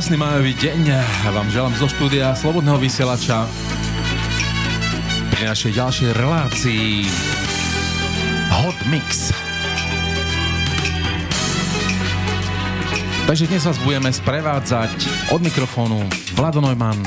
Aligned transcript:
Krásny 0.00 0.16
majový 0.16 0.56
deň 0.56 0.96
vám 1.28 1.52
želám 1.52 1.76
zo 1.76 1.84
štúdia 1.84 2.32
Slobodného 2.32 2.80
vysielača 2.80 3.44
pri 5.28 5.44
našej 5.44 5.76
ďalšej 5.76 6.08
relácii 6.16 7.04
Hot 8.48 8.80
Mix. 8.88 9.28
Takže 13.28 13.44
dnes 13.44 13.60
vás 13.60 13.76
budeme 13.84 14.08
sprevádzať 14.08 15.04
od 15.36 15.44
mikrofónu 15.44 16.00
Vlado 16.32 16.64
Neumann 16.64 17.04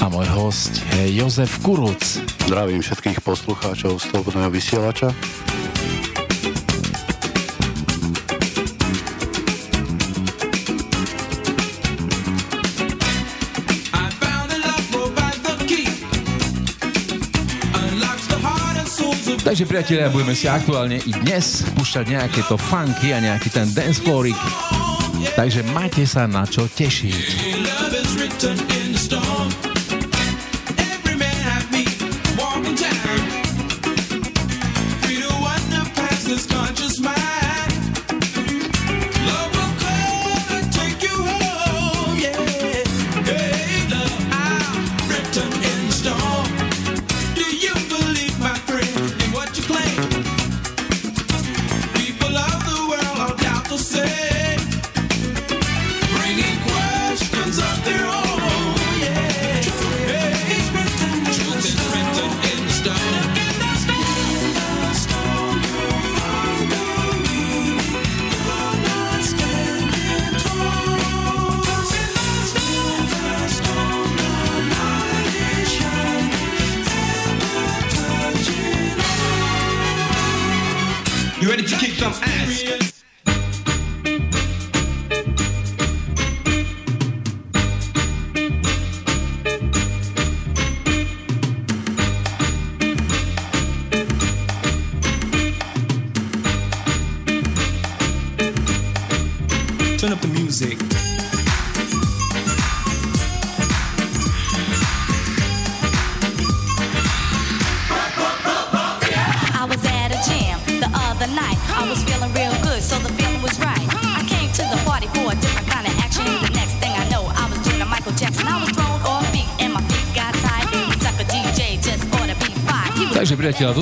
a 0.00 0.04
môj 0.08 0.32
host 0.32 0.80
je 0.96 1.12
Jozef 1.12 1.60
Kuruc. 1.60 2.00
Zdravím 2.48 2.80
všetkých 2.80 3.20
poslucháčov 3.20 4.00
Slobodného 4.00 4.48
vysielača. 4.48 5.12
Takže 19.48 19.64
priatelia, 19.64 20.12
budeme 20.12 20.36
si 20.36 20.44
aktuálne 20.44 21.00
i 21.08 21.12
dnes 21.24 21.64
púšťať 21.72 22.04
nejaké 22.12 22.44
to 22.52 22.60
funky 22.60 23.16
a 23.16 23.18
nejaký 23.24 23.48
ten 23.48 23.64
dance 23.72 23.96
floorik. 23.96 24.36
Takže 25.40 25.64
majte 25.72 26.04
sa 26.04 26.28
na 26.28 26.44
čo 26.44 26.68
tešiť. 26.68 27.16
Priateľa, 82.16 82.78
toto 82.78 82.87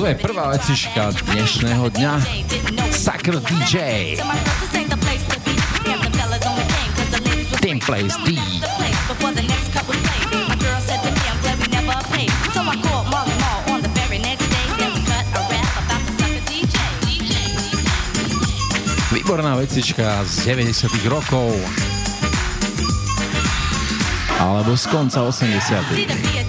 je 0.07 0.23
prvá 0.23 0.55
veciška 0.55 1.11
dnešného 1.35 1.91
dňa. 1.91 2.13
Sakr 2.95 3.43
DJ. 3.43 3.75
Team 7.59 7.83
Place 7.83 8.15
D. 8.23 8.39
Výborná 19.11 19.59
vecička 19.59 20.23
z 20.23 20.55
90 20.55 20.87
rokov 21.11 21.51
alebo 24.39 24.71
z 24.79 24.87
konca 24.87 25.27
80 25.27 26.46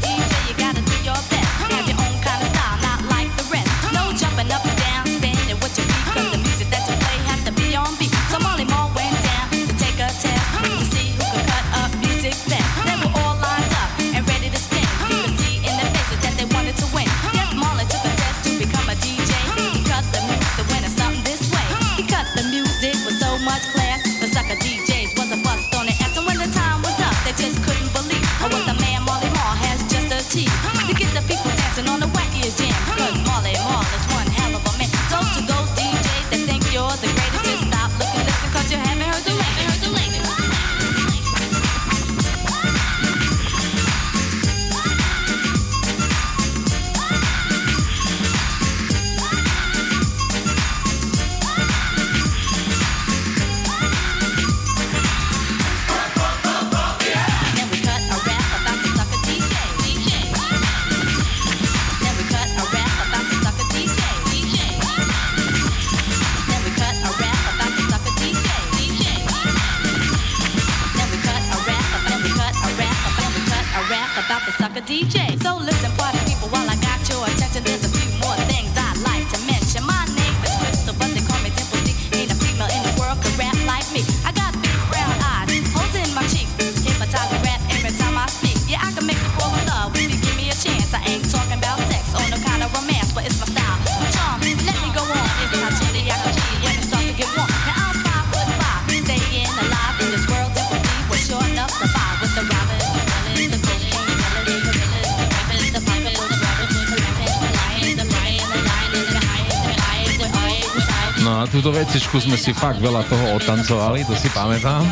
vecičku 111.88 112.20
sme 112.20 112.36
si 112.36 112.52
fakt 112.52 112.84
veľa 112.84 113.00
toho 113.08 113.40
otancovali, 113.40 114.04
to 114.04 114.12
si 114.12 114.28
pamätám. 114.36 114.84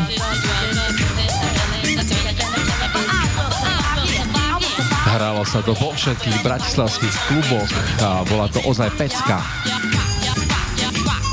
Hralo 5.05 5.45
sa 5.45 5.61
to 5.61 5.77
vo 5.77 5.93
všetkých 5.93 6.41
bratislavských 6.41 7.17
kluboch 7.29 7.69
a 8.01 8.25
bola 8.25 8.49
to 8.49 8.65
ozaj 8.65 8.89
pecka. 8.97 9.45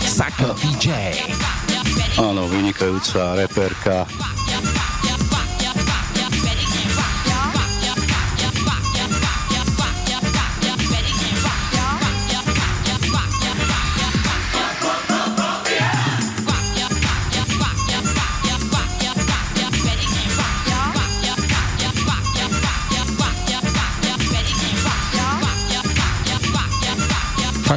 Sako 0.03 0.51
DJ. 0.59 1.15
Áno, 2.19 2.43
vynikajúca 2.51 3.39
reperka. 3.39 4.03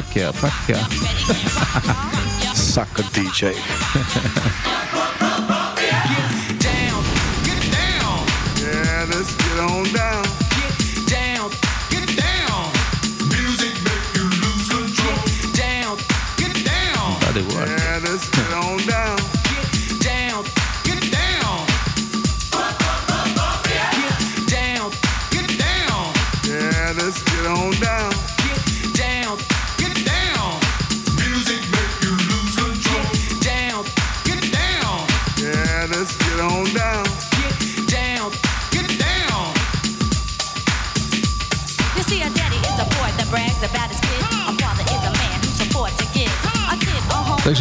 fuck 0.01 0.15
yeah, 0.15 0.31
fuck 0.31 0.69
yeah. 0.69 0.87
Sucker 2.53 3.03
DJ. 3.13 3.53
get 3.53 3.61
down, 11.07 11.49
get 11.89 12.07
down. 12.15 12.71
Music 13.33 13.73
make 13.83 14.07
you 14.15 14.25
lose 14.43 14.67
control. 14.69 15.21
Down, 15.53 15.97
get 16.37 16.53
down. 16.63 17.19
Body 17.21 17.41
work. 17.55 17.69
Yeah. 17.69 17.86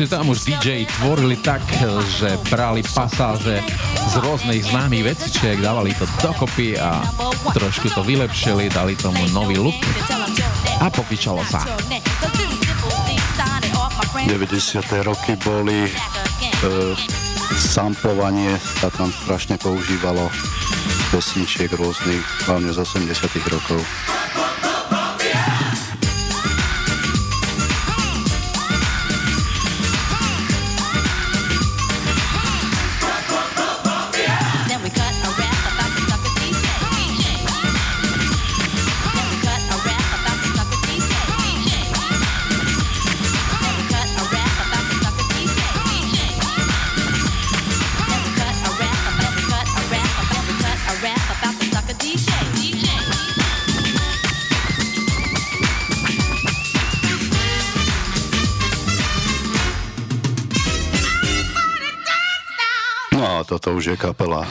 Takže 0.07 0.23
tam 0.23 0.31
už 0.31 0.47
DJ 0.47 0.87
tvorili 0.87 1.35
tak, 1.43 1.67
že 2.07 2.39
brali 2.47 2.79
pasáže 2.87 3.59
z 4.07 4.15
rôznych 4.23 4.63
známych 4.71 5.03
vecičiek, 5.03 5.59
dávali 5.59 5.99
to 5.99 6.07
dokopy 6.23 6.79
a 6.79 7.03
trošku 7.51 7.91
to 7.91 8.07
vylepšili, 8.07 8.71
dali 8.71 8.95
tomu 8.95 9.19
nový 9.35 9.59
look 9.59 9.75
a 10.79 10.87
pofičalo 10.95 11.43
sa. 11.51 11.67
90. 14.31 14.31
roky 15.03 15.35
boli 15.43 15.91
e, 15.91 15.93
samplovanie 17.59 18.63
sa 18.63 18.87
tam 18.95 19.11
strašne 19.11 19.59
používalo 19.59 20.31
pesničiek 21.11 21.75
rôznych, 21.75 22.23
hlavne 22.47 22.71
z 22.71 22.79
80 22.79 23.11
rokov. 23.51 23.83
No 63.37 63.45
a 63.45 63.53
toto 63.53 63.77
už 63.77 63.93
je 63.93 63.97
kapela 64.01 64.49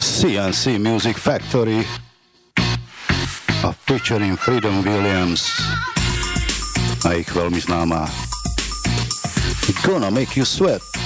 CNC 0.00 0.80
Music 0.80 1.20
Factory 1.20 1.84
a 3.60 3.76
featuring 3.76 4.40
Freedom 4.40 4.80
Williams 4.80 5.44
a 7.04 7.12
ich 7.12 7.28
veľmi 7.28 7.60
známa 7.60 8.08
Gonna 9.84 10.08
Make 10.08 10.32
You 10.32 10.48
Sweat. 10.48 11.03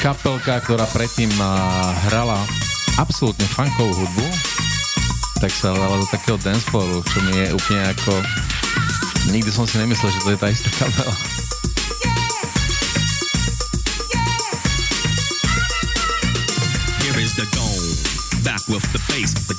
Kapelka, 0.00 0.62
ktorá 0.64 0.86
predtým 0.90 1.30
hrala 2.08 2.40
absolútne 2.96 3.44
funkovú 3.50 3.92
hudbu, 3.92 4.26
tak 5.42 5.50
sa 5.52 5.74
dala 5.74 6.00
do 6.00 6.06
takého 6.08 6.40
danceflooru, 6.40 7.04
čo 7.04 7.18
mi 7.28 7.32
je 7.36 7.46
úplne 7.52 7.82
ako... 7.92 8.12
Nikdy 9.28 9.50
som 9.52 9.64
si 9.64 9.80
nemyslel, 9.80 10.12
že 10.12 10.20
to 10.20 10.30
je 10.32 10.38
tá 10.40 10.48
istá 10.52 10.68
kapela. 10.76 11.14
Here 17.04 17.18
is 17.20 17.32
the 17.36 17.48
dome. 17.52 17.88
Back 18.44 18.64
with 18.68 18.84
the 18.92 19.00
bass, 19.08 19.32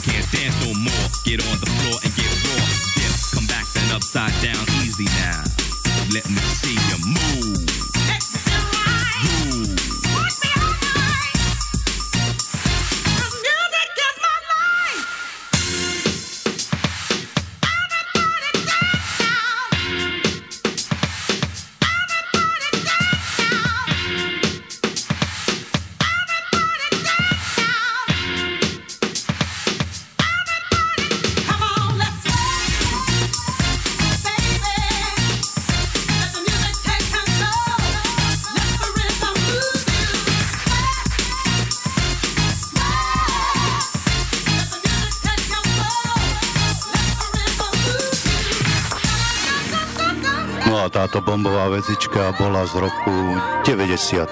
Can't 0.00 0.30
dance 0.30 0.54
so 0.54 0.66
you 0.66 0.72
can't 0.72 0.72
dance 0.72 0.74
no 0.74 0.74
more. 0.74 1.07
Táto 50.98 51.22
bombová 51.22 51.70
vezička 51.70 52.34
bola 52.34 52.66
z 52.66 52.74
roku 52.74 53.14
90. 53.62 54.26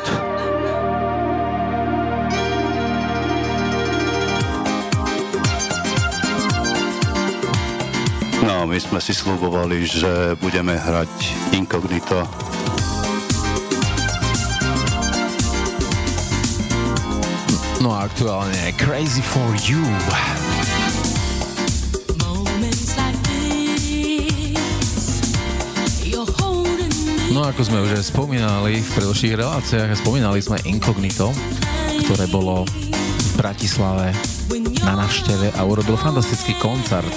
No, 8.43 8.67
my 8.67 8.75
sme 8.83 8.99
si 8.99 9.15
slubovali, 9.15 9.87
že 9.87 10.35
budeme 10.43 10.75
hrať 10.75 11.15
Incognito. 11.55 12.27
No 17.79 17.95
a 17.95 18.11
aktuálne 18.11 18.75
Crazy 18.75 19.23
for 19.23 19.55
You. 19.63 19.87
No 27.37 27.45
ako 27.45 27.69
sme 27.69 27.85
už 27.85 28.01
aj 28.01 28.17
spomínali 28.17 28.81
v 28.81 28.91
predošlých 28.97 29.37
reláciách, 29.37 29.93
spomínali 30.01 30.41
sme 30.41 30.57
Incognito, 30.65 31.37
ktoré 32.09 32.25
bolo 32.33 32.65
v 32.65 33.31
Bratislave 33.37 34.09
na 34.81 34.97
návšteve 35.05 35.53
a 35.53 35.61
urobil 35.69 36.01
fantastický 36.01 36.57
koncert. 36.57 37.13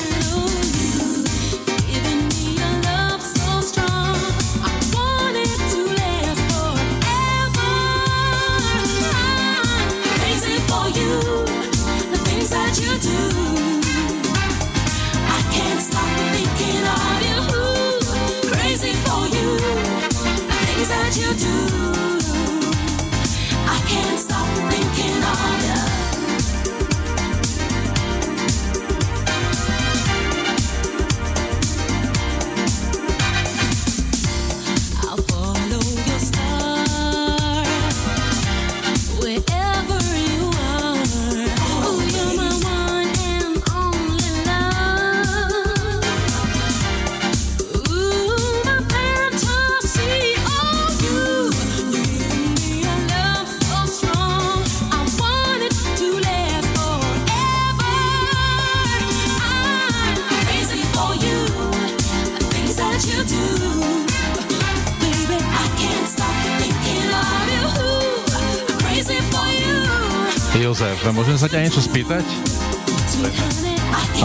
Jozef, 70.57 70.97
môžem 71.13 71.37
sa 71.37 71.45
ťa 71.45 71.61
niečo 71.61 71.83
spýtať? 71.85 72.25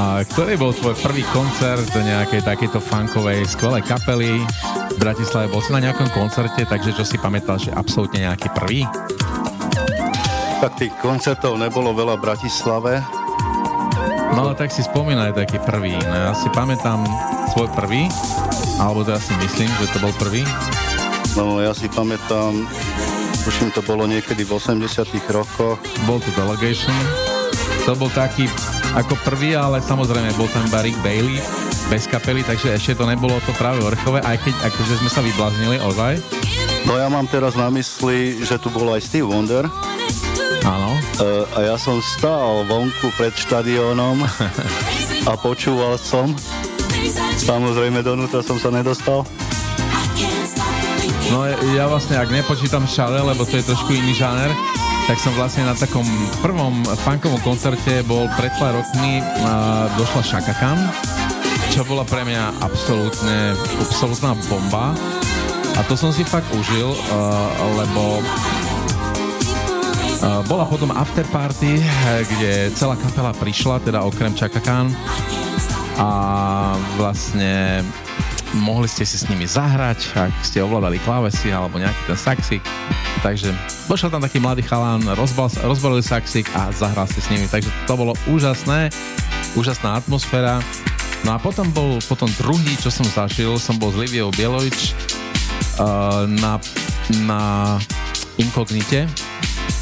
A 0.00 0.24
ktorý 0.24 0.56
bol 0.56 0.72
tvoj 0.72 0.96
prvý 1.04 1.20
koncert 1.30 1.86
nejakej 1.92 2.42
takejto 2.42 2.80
funkovej 2.80 3.44
skvelej 3.44 3.84
kapely 3.84 4.40
v 4.94 4.96
Bratislave? 4.96 5.52
Bol 5.52 5.60
si 5.60 5.70
na 5.70 5.84
nejakom 5.84 6.08
koncerte, 6.10 6.64
takže 6.64 6.96
čo 6.96 7.04
si 7.04 7.20
pamätáš, 7.20 7.70
že 7.70 7.76
absolútne 7.76 8.24
nejaký 8.24 8.50
prvý? 8.56 8.88
Tak 10.58 10.80
tých 10.80 10.94
koncertov 10.98 11.60
nebolo 11.60 11.92
veľa 11.92 12.16
v 12.18 12.24
Bratislave. 12.24 13.04
No 14.34 14.50
ale 14.50 14.58
tak 14.58 14.74
si 14.74 14.82
spomínaj 14.82 15.36
taký 15.38 15.62
prvý. 15.62 15.94
No, 15.94 16.14
ja 16.14 16.32
si 16.34 16.50
pamätám 16.50 17.06
svoj 17.54 17.70
prvý, 17.76 18.10
alebo 18.82 19.06
to 19.06 19.14
ja 19.14 19.20
si 19.22 19.30
myslím, 19.38 19.70
že 19.78 19.92
to 19.94 19.98
bol 20.02 20.10
prvý. 20.18 20.42
No 21.38 21.62
ja 21.62 21.70
si 21.70 21.86
pamätám, 21.86 22.66
tuším 23.44 23.76
to 23.76 23.84
bolo 23.84 24.08
niekedy 24.08 24.40
v 24.40 24.56
80 24.56 24.88
rokoch. 25.28 25.76
Bol 26.08 26.18
to 26.24 26.32
Delegation. 26.32 26.96
To 27.84 27.92
bol 27.92 28.08
taký 28.08 28.48
ako 28.96 29.20
prvý, 29.20 29.52
ale 29.52 29.84
samozrejme 29.84 30.32
bol 30.40 30.48
tam 30.48 30.64
iba 30.64 30.80
Rick 30.80 30.96
Bailey 31.04 31.36
bez 31.92 32.08
kapely, 32.08 32.40
takže 32.40 32.72
ešte 32.72 32.96
to 32.96 33.04
nebolo 33.04 33.36
to 33.44 33.52
práve 33.60 33.84
vrchové, 33.84 34.24
aj 34.24 34.40
keď 34.40 34.54
akože 34.72 34.94
sme 35.04 35.10
sa 35.12 35.20
vybláznili 35.20 35.76
ozaj. 35.84 36.16
No 36.88 36.96
ja 36.96 37.12
mám 37.12 37.28
teraz 37.28 37.52
na 37.52 37.68
mysli, 37.68 38.40
že 38.40 38.56
tu 38.56 38.72
bol 38.72 38.88
aj 38.96 39.04
Steve 39.04 39.28
Wonder 39.28 39.68
Áno. 40.64 40.96
e, 40.96 41.44
a 41.52 41.58
ja 41.72 41.76
som 41.76 42.00
stál 42.00 42.64
vonku 42.64 43.12
pred 43.20 43.36
štadiónom 43.36 44.24
a 45.28 45.32
počúval 45.36 46.00
som. 46.00 46.32
Samozrejme 47.36 48.00
donútra 48.00 48.40
som 48.40 48.56
sa 48.56 48.72
nedostal. 48.72 49.28
No 51.34 51.42
ja 51.50 51.90
vlastne, 51.90 52.14
ak 52.14 52.30
nepočítam 52.30 52.86
šale, 52.86 53.18
lebo 53.18 53.42
to 53.42 53.58
je 53.58 53.66
trošku 53.66 53.90
iný 53.90 54.14
žáner, 54.14 54.54
tak 55.10 55.18
som 55.18 55.34
vlastne 55.34 55.66
na 55.66 55.74
takom 55.74 56.06
prvom 56.38 56.86
funkovom 57.02 57.42
koncerte 57.42 58.06
bol 58.06 58.30
pred 58.38 58.54
pár 58.54 58.78
rokmi 58.78 59.18
a 59.42 59.90
došla 59.98 60.22
Shaka 60.22 60.54
čo 61.74 61.82
bola 61.90 62.06
pre 62.06 62.22
mňa 62.22 62.62
absolútne, 62.62 63.58
absolútna 63.82 64.38
bomba. 64.46 64.94
A 65.74 65.82
to 65.90 65.98
som 65.98 66.14
si 66.14 66.22
fakt 66.22 66.46
užil, 66.54 66.94
uh, 66.94 67.50
lebo 67.82 68.22
uh, 70.22 70.38
bola 70.46 70.70
potom 70.70 70.94
after 70.94 71.26
party, 71.34 71.82
eh, 71.82 72.22
kde 72.30 72.70
celá 72.78 72.94
kapela 72.94 73.34
prišla, 73.34 73.82
teda 73.82 74.06
okrem 74.06 74.38
Chaka 74.38 74.62
Khan 74.62 74.86
a 75.98 76.08
vlastne 76.94 77.82
mohli 78.54 78.86
ste 78.86 79.02
si 79.02 79.18
s 79.18 79.26
nimi 79.26 79.44
zahrať, 79.44 80.14
ak 80.14 80.32
ste 80.46 80.62
ovládali 80.62 81.02
klávesy 81.02 81.50
alebo 81.50 81.82
nejaký 81.82 82.02
ten 82.06 82.18
saxik. 82.18 82.62
Takže 83.20 83.50
došiel 83.90 84.12
tam 84.14 84.22
taký 84.22 84.38
mladý 84.38 84.62
chalán, 84.62 85.02
rozbal, 85.18 85.50
rozbalil 85.66 86.04
saxik 86.04 86.46
a 86.54 86.70
zahral 86.70 87.10
si 87.10 87.18
s 87.18 87.28
nimi. 87.28 87.50
Takže 87.50 87.70
to 87.90 87.94
bolo 87.98 88.12
úžasné, 88.30 88.94
úžasná 89.58 89.98
atmosféra. 89.98 90.62
No 91.24 91.34
a 91.34 91.38
potom 91.40 91.66
bol 91.72 91.98
potom 92.04 92.28
druhý, 92.36 92.76
čo 92.78 92.92
som 92.92 93.06
zažil, 93.08 93.56
som 93.56 93.80
bol 93.80 93.90
s 93.90 93.96
Liviou 93.96 94.28
Bielovič 94.36 94.92
uh, 95.80 96.28
na, 96.28 96.60
na 97.24 97.40
Inkognite. 98.36 99.08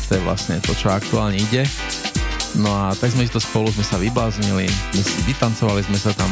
To 0.08 0.10
je 0.16 0.22
vlastne 0.22 0.62
to, 0.62 0.72
čo 0.72 0.94
aktuálne 0.94 1.36
ide. 1.36 1.66
No 2.56 2.68
a 2.68 2.92
tak 2.92 3.16
sme 3.16 3.24
si 3.24 3.32
to 3.32 3.40
spolu, 3.40 3.72
sme 3.72 3.82
sa 3.82 3.96
vybláznili, 3.96 4.68
my 4.68 5.02
si 5.02 5.18
vytancovali 5.24 5.82
sme 5.88 5.98
sa 5.98 6.12
tam. 6.12 6.28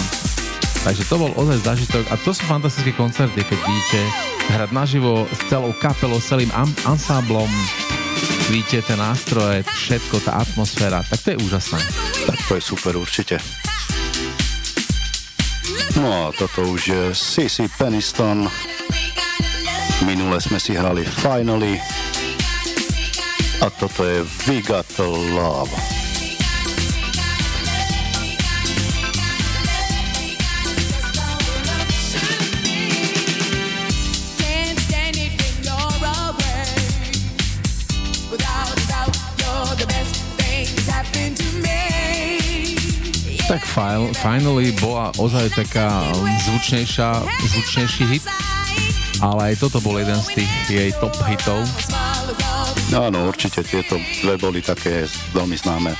Takže 0.81 1.05
to 1.13 1.21
bol 1.21 1.33
ozaj 1.37 1.61
zážitok 1.61 2.05
a 2.09 2.17
to 2.17 2.33
sú 2.33 2.43
fantastické 2.49 2.97
koncerty, 2.97 3.45
keď 3.45 3.59
vidíte 3.61 4.01
hrať 4.57 4.71
naživo 4.73 5.29
s 5.29 5.41
celou 5.53 5.77
kapelou, 5.77 6.17
s 6.17 6.33
celým 6.33 6.49
am- 6.57 6.73
ansáblom. 6.89 7.49
svíte, 8.49 8.83
tie 8.83 8.97
nástroje, 8.99 9.63
všetko, 9.63 10.27
tá 10.27 10.43
atmosféra, 10.43 11.07
tak 11.07 11.23
to 11.23 11.29
je 11.37 11.39
úžasné. 11.47 11.79
Tak 12.27 12.39
to 12.49 12.53
je 12.59 12.63
super 12.65 12.99
určite. 12.99 13.39
No 16.01 16.27
a 16.27 16.35
toto 16.35 16.67
už 16.67 16.81
je 16.83 17.03
CC 17.15 17.71
Peniston. 17.71 18.49
Minule 20.03 20.41
sme 20.41 20.59
si 20.59 20.75
hrali 20.75 21.05
Finally. 21.05 21.77
A 23.61 23.69
toto 23.69 24.03
je 24.03 24.25
We 24.49 24.65
Got 24.65 24.89
Love. 24.99 26.00
Tak 43.51 43.67
file, 43.67 44.15
Finally 44.15 44.71
bola 44.79 45.11
ozaj 45.19 45.51
taká 45.51 46.07
zvučnejšia, 46.47 47.19
zvučnejší 47.51 48.05
hit, 48.07 48.23
ale 49.19 49.51
aj 49.51 49.67
toto 49.67 49.83
bol 49.83 49.99
jeden 49.99 50.23
z 50.23 50.39
tých 50.39 50.53
jej 50.71 50.91
top 51.03 51.11
hitov. 51.27 51.59
Áno, 52.95 53.27
určite 53.27 53.67
tieto 53.67 53.99
dve 54.23 54.39
boli 54.39 54.63
také 54.63 55.03
veľmi 55.35 55.59
známe. 55.59 55.91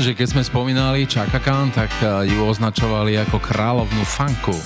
Že 0.00 0.16
keď 0.16 0.28
sme 0.32 0.40
spomínali 0.40 1.04
Chaka 1.04 1.36
Khan, 1.44 1.68
tak 1.76 1.92
eh, 2.00 2.32
ju 2.32 2.40
označovali 2.48 3.20
ako 3.20 3.36
kráľovnú 3.36 4.00
funku. 4.00 4.56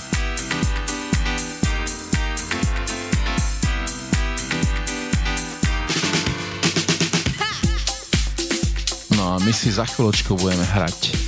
No 9.19 9.35
a 9.35 9.43
my 9.43 9.51
si 9.51 9.75
za 9.75 9.83
chvíľočku 9.83 10.39
budeme 10.39 10.63
hrať 10.63 11.19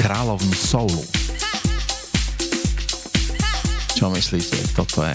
kráľovnú 0.00 0.56
soulu. 0.56 1.04
Čo 3.92 4.08
myslíte, 4.16 4.64
toto 4.72 5.04
je? 5.04 5.12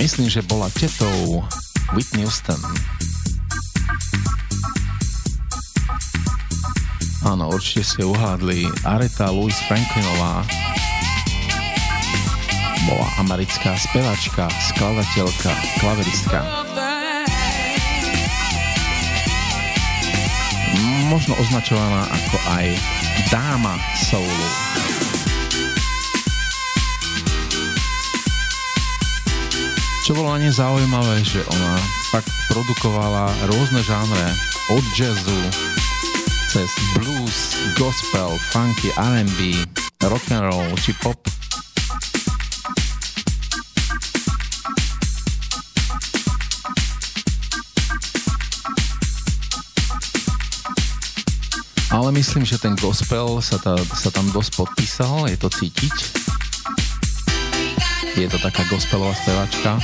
Myslím, 0.00 0.32
že 0.32 0.40
bola 0.48 0.72
tetou 0.72 1.44
Whitney 1.94 2.26
Houston. 2.26 2.58
Áno, 7.26 7.50
určite 7.50 7.82
ste 7.82 8.02
uhádli. 8.06 8.70
Aretha 8.86 9.30
Louise 9.30 9.58
Franklinová 9.66 10.46
bola 12.86 13.08
americká 13.18 13.74
spevačka, 13.74 14.46
skladateľka, 14.70 15.52
klaveristka. 15.82 16.40
Možno 21.10 21.34
označovaná 21.38 22.06
ako 22.10 22.38
aj 22.50 22.66
dáma 23.30 23.74
soulu. 23.98 24.65
Čo 30.06 30.14
bolo 30.14 30.30
na 30.30 30.38
nej 30.38 30.54
zaujímavé, 30.54 31.18
že 31.26 31.42
ona 31.50 31.74
fakt 32.14 32.30
produkovala 32.46 33.26
rôzne 33.50 33.82
žánre, 33.82 34.38
od 34.70 34.84
jazzu, 34.94 35.40
cez 36.46 36.70
blues, 36.94 37.58
gospel, 37.74 38.38
funky, 38.54 38.94
R&B, 38.94 39.66
rock 40.06 40.22
and 40.30 40.46
roll 40.46 40.70
či 40.78 40.94
pop. 41.02 41.18
Ale 51.90 52.14
myslím, 52.14 52.46
že 52.46 52.62
ten 52.62 52.78
gospel 52.78 53.42
sa, 53.42 53.58
ta, 53.58 53.74
sa 53.98 54.14
tam 54.14 54.30
dosť 54.30 54.54
podpísal, 54.54 55.26
je 55.34 55.38
to 55.42 55.50
cítiť. 55.50 56.35
Je 58.16 58.24
to 58.32 58.40
taká 58.40 58.64
gospelová 58.72 59.12
spevačka. 59.12 59.76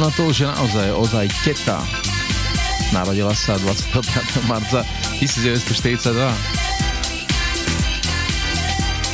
No 0.00 0.08
to 0.16 0.32
už 0.32 0.40
je 0.40 0.48
naozaj 0.48 0.88
ozaj 0.96 1.26
teta. 1.44 1.84
Narodila 2.96 3.36
sa 3.36 3.60
25. 3.60 4.48
marca 4.48 4.80
1942. 5.20 6.08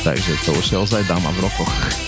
Takže 0.07 0.31
to 0.47 0.55
už 0.55 0.65
je 0.71 0.77
ozaj 0.79 1.03
dáma 1.11 1.35
v 1.35 1.43
rokoch. 1.43 2.04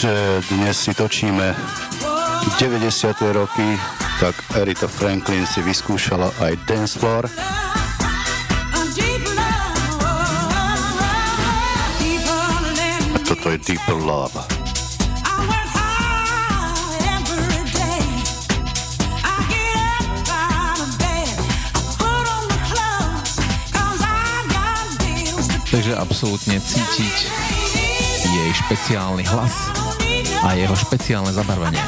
Keďže 0.00 0.56
dnes 0.56 0.76
si 0.80 0.92
točíme 0.96 1.52
90. 2.56 3.20
roky, 3.36 3.68
tak 4.16 4.32
Erita 4.56 4.88
Franklin 4.88 5.44
si 5.44 5.60
vyskúšala 5.60 6.32
aj 6.40 6.56
dance 6.64 6.96
floor. 6.96 7.28
Toto 13.28 13.46
je 13.52 13.58
Deeper 13.60 14.00
Love. 14.00 14.40
Takže 25.68 25.92
absolútne 25.92 26.56
cítiť 26.56 27.16
jej 28.24 28.50
špeciálny 28.64 29.28
hlas 29.28 29.79
a 30.40 30.56
jeho 30.56 30.72
špeciálne 30.72 31.32
zabarvenie. 31.36 31.80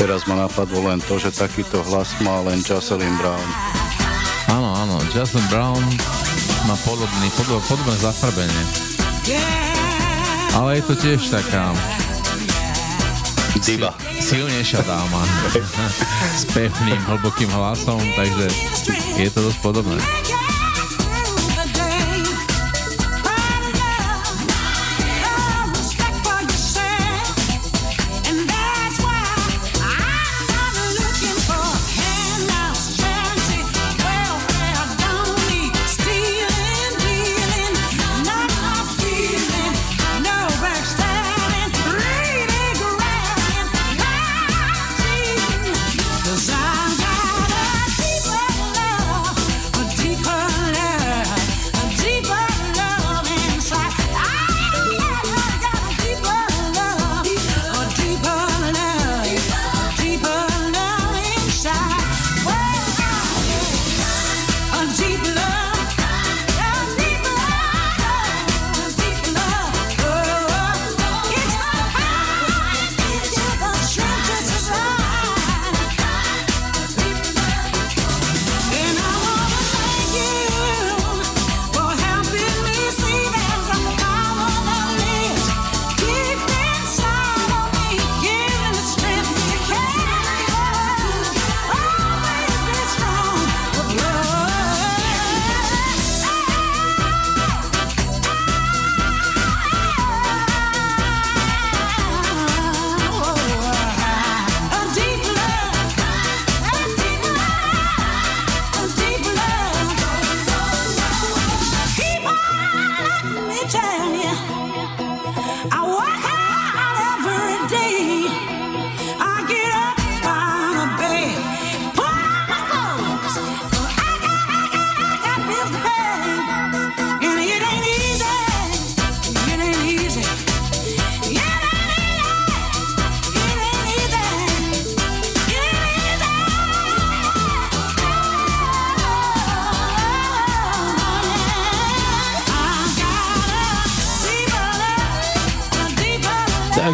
Teraz 0.00 0.24
ma 0.24 0.48
napadlo 0.48 0.88
len 0.88 0.98
to, 1.04 1.20
že 1.20 1.28
takýto 1.28 1.84
hlas 1.86 2.16
má 2.24 2.40
len 2.40 2.64
Jocelyn 2.64 3.14
Brown. 3.20 3.48
Áno, 4.48 4.74
áno, 4.74 4.96
Justin 5.12 5.44
Brown 5.52 5.84
má 6.66 6.76
podobný, 6.84 7.28
podob, 7.36 7.62
podobné 7.68 7.96
zafarbenie. 8.00 8.62
Ale 10.56 10.80
je 10.80 10.82
to 10.82 10.94
tiež 10.98 11.20
taká 11.30 11.72
Diva. 13.60 13.92
silnejšia 14.18 14.82
dáma 14.82 15.22
s 16.40 16.44
pevným, 16.50 17.00
hlbokým 17.06 17.50
hlasom, 17.52 18.00
takže 18.16 18.46
je 19.20 19.28
to 19.30 19.40
dosť 19.46 19.58
podobné. 19.62 20.00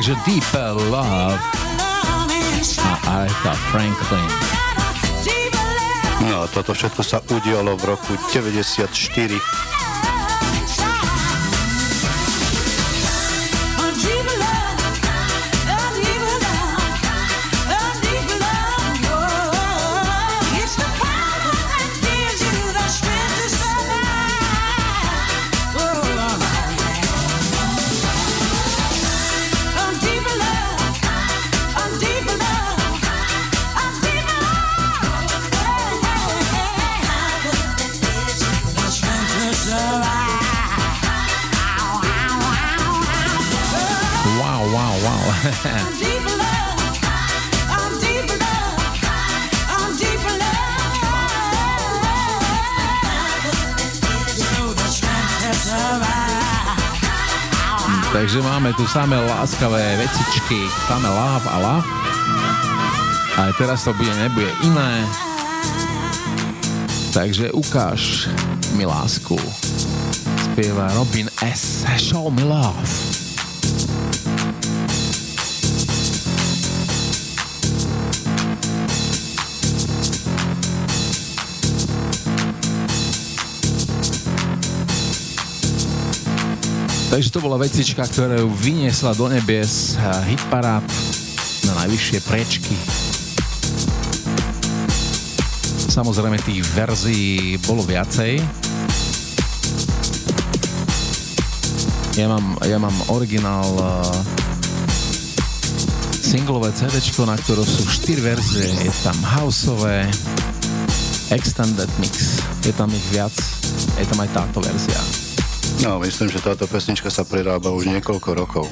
Takže 0.07 0.23
Deeper 0.23 0.75
Love 0.87 1.39
a 2.79 2.93
Aretha 3.11 3.55
Franklin. 3.75 4.31
No 6.31 6.47
toto 6.47 6.79
všetko 6.79 7.03
sa 7.03 7.19
udialo 7.27 7.75
v 7.75 7.91
roku 7.91 8.15
94. 8.31 8.87
tu 58.77 58.85
samé 58.85 59.17
láskavé 59.17 59.97
vecičky, 59.97 60.69
samé 60.85 61.09
láv 61.09 61.43
a 61.49 61.57
láv. 61.59 61.85
A 63.37 63.49
aj 63.49 63.53
teraz 63.57 63.85
to 63.89 63.97
bude, 63.97 64.13
nebude 64.21 64.53
iné. 64.65 65.05
Takže 67.17 67.53
ukáž 67.57 68.29
mi 68.77 68.85
lásku. 68.85 69.41
Spieva 70.45 70.93
Robin 70.93 71.33
S. 71.41 71.89
Show 71.97 72.29
me 72.29 72.45
love. 72.45 73.06
Takže 87.17 87.33
to 87.33 87.41
bola 87.41 87.57
vecička, 87.57 88.05
ktorá 88.05 88.37
ju 88.37 88.53
vyniesla 88.53 89.17
do 89.17 89.33
nebies 89.33 89.97
hitparád 90.29 90.85
na 91.65 91.73
najvyššie 91.81 92.21
prečky. 92.29 92.77
Samozrejme 95.89 96.37
tých 96.45 96.61
verzií 96.77 97.57
bolo 97.65 97.89
viacej. 97.89 98.37
Ja 102.21 102.29
mám, 102.29 102.61
ja 102.69 102.77
mám 102.77 102.93
originál 103.09 103.65
uh, 103.65 104.13
singlové 106.21 106.69
CD, 106.77 107.01
na 107.25 107.41
ktorom 107.41 107.65
sú 107.65 107.89
4 107.97 108.29
verzie. 108.29 108.69
Je 108.85 108.93
tam 109.01 109.17
houseové, 109.25 110.05
extended 111.33 111.89
mix, 111.97 112.45
je 112.61 112.77
tam 112.77 112.93
ich 112.93 113.09
viac, 113.09 113.33
je 113.97 114.05
tam 114.05 114.21
aj 114.21 114.29
táto 114.37 114.61
verzia. 114.61 115.26
No, 115.85 116.01
myslím, 116.01 116.33
že 116.33 116.41
táto 116.41 116.65
pesnička 116.65 117.13
sa 117.13 117.27
prerába 117.27 117.69
už 117.69 117.93
niekoľko 117.93 118.31
rokov. 118.33 118.67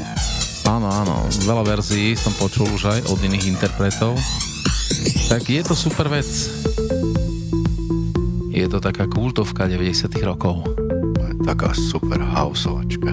Áno, 0.65 0.89
áno, 0.89 1.29
veľa 1.45 1.77
verzií 1.77 2.17
som 2.17 2.33
počul 2.41 2.65
už 2.73 2.89
aj 2.89 3.01
od 3.13 3.21
iných 3.21 3.53
interpretov. 3.53 4.17
Tak 5.29 5.45
je 5.45 5.61
to 5.61 5.77
super 5.77 6.09
vec. 6.09 6.29
Je 8.49 8.65
to 8.65 8.81
taká 8.81 9.05
kultovka 9.05 9.69
90 9.69 10.09
rokov. 10.25 10.65
Taká 11.45 11.77
super 11.77 12.25
houseovačka. 12.25 13.13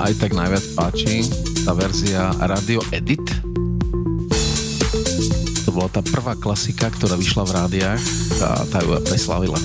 Aj 0.00 0.16
tak 0.16 0.32
najviac 0.32 0.64
páči 0.72 1.28
tá 1.68 1.76
verzia 1.76 2.32
Radio 2.40 2.80
Edit. 2.88 3.20
To 5.68 5.70
bola 5.76 5.92
tá 5.92 6.00
prvá 6.00 6.32
klasika, 6.40 6.88
ktorá 6.88 7.20
vyšla 7.20 7.44
v 7.44 7.52
rádiách 7.52 8.02
a 8.40 8.64
tá 8.72 8.80
ju 8.80 8.96
preslavila. 9.04 9.60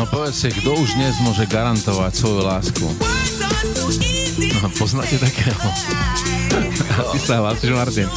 No 0.00 0.08
povedz 0.08 0.32
si, 0.32 0.48
kto 0.48 0.80
už 0.80 0.96
dnes 0.96 1.20
môže 1.20 1.44
garantovať 1.44 2.12
svoju 2.16 2.40
lásku? 2.40 2.88
No, 4.64 4.72
poznáte 4.80 5.20
takého? 5.20 5.60
Ty 7.12 7.18
sa 7.20 7.44
hlasíš, 7.44 7.68
Martin. 7.76 8.08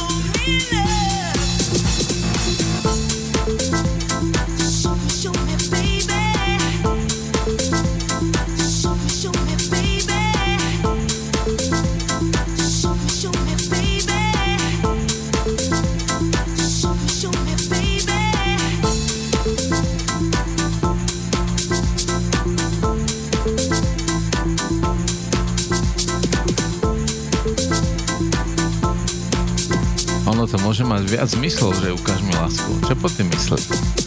môže 30.84 31.00
mať 31.00 31.16
viac 31.16 31.28
zmyslov, 31.32 31.72
že 31.80 31.96
ukáž 31.96 32.20
mi 32.20 32.32
lásku. 32.36 32.68
Čo 32.84 32.92
po 33.00 33.08
tým 33.08 33.32
myslíš? 33.32 34.03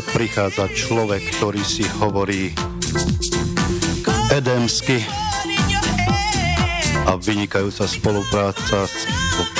že 0.00 0.16
prichádza 0.16 0.64
človek, 0.72 1.20
ktorý 1.36 1.60
si 1.60 1.84
hovorí 2.00 2.56
edemsky 4.32 5.04
a 7.04 7.20
vynikajúca 7.20 7.84
spolupráca 7.84 8.88
s 8.88 9.04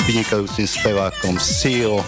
vynikajúcim 0.09 0.65
spevákom 0.65 1.37
Sio 1.37 2.01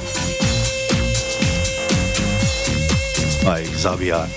a 3.45 3.61
ich 3.61 3.69
zaviak. 3.77 4.33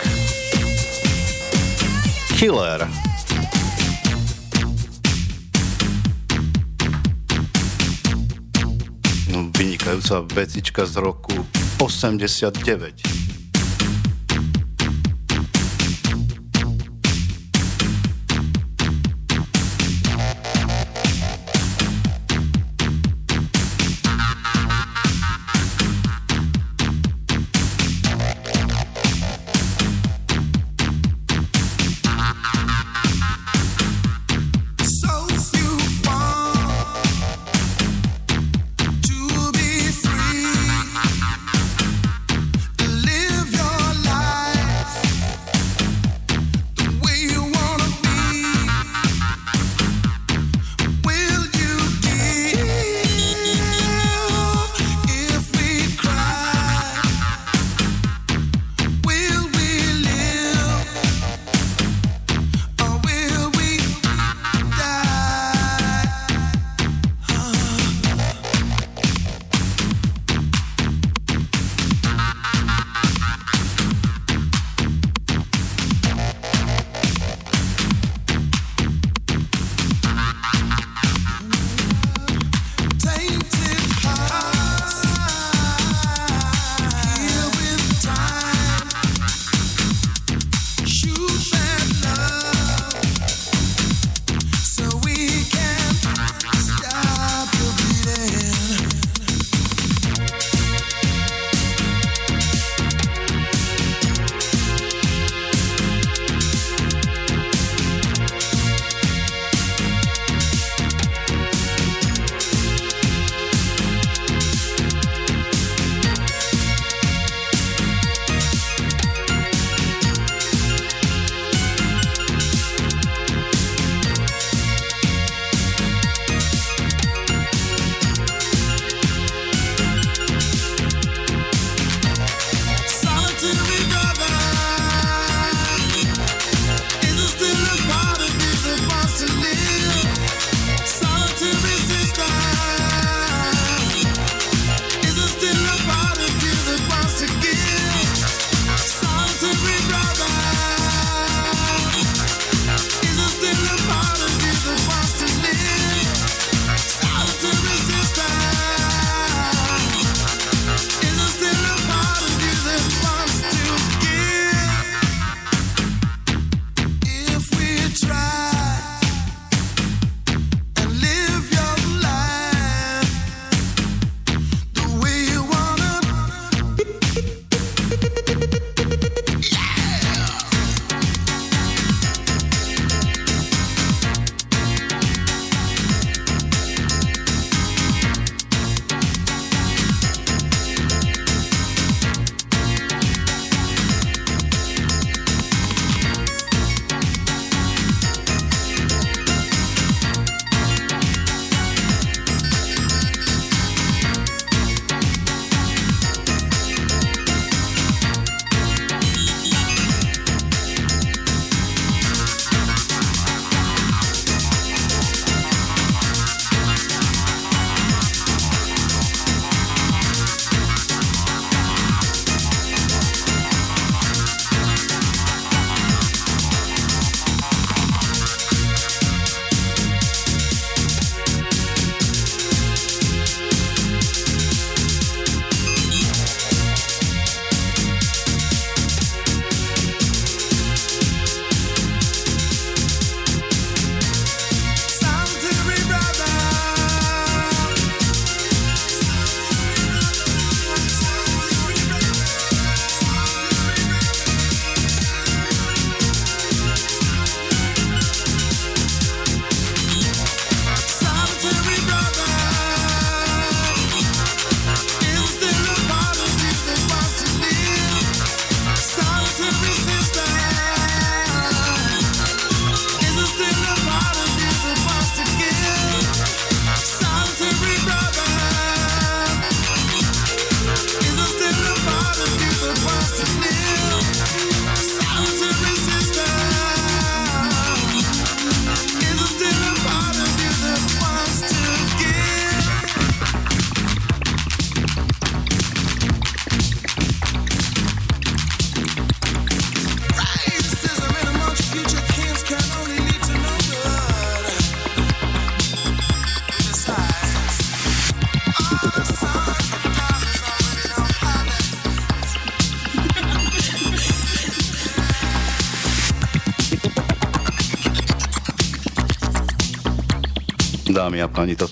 Killer. 2.37 2.85
No, 9.33 9.49
vynikajúca 9.57 10.21
vecička 10.37 10.85
z 10.85 11.01
roku 11.01 11.33
89. 11.81 13.16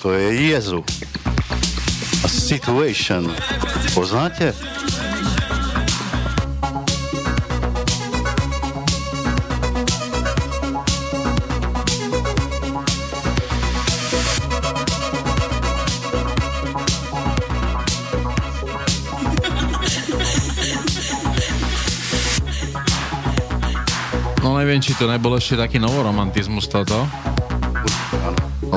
toto 0.05 0.21
je 0.21 0.53
Jezu. 0.53 0.85
A 2.21 2.29
Situation. 2.29 3.25
Poznáte? 3.97 4.53
No 24.45 24.53
neviem, 24.61 24.85
či 24.85 24.93
to 25.01 25.09
nebol 25.09 25.33
ešte 25.41 25.57
taký 25.57 25.81
novoromantizmus 25.81 26.69
toto, 26.69 27.09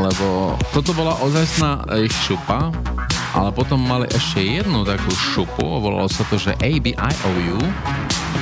lebo 0.03 0.53
toto 0.73 0.93
bola 0.93 1.17
ozajstná 1.25 1.89
ich 2.01 2.13
šupa, 2.13 2.69
ale 3.33 3.49
potom 3.53 3.81
mali 3.81 4.05
ešte 4.13 4.41
jednu 4.41 4.85
takú 4.85 5.09
šupu, 5.13 5.81
volalo 5.81 6.09
sa 6.09 6.25
to, 6.29 6.37
že 6.37 6.53
ABIOU, 6.61 7.61